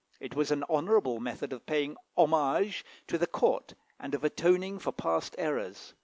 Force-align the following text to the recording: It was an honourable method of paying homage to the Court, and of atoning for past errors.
It 0.19 0.33
was 0.33 0.49
an 0.49 0.63
honourable 0.67 1.19
method 1.19 1.53
of 1.53 1.67
paying 1.67 1.95
homage 2.17 2.83
to 3.05 3.19
the 3.19 3.27
Court, 3.27 3.75
and 3.99 4.15
of 4.15 4.23
atoning 4.23 4.79
for 4.79 4.91
past 4.91 5.35
errors. 5.37 5.93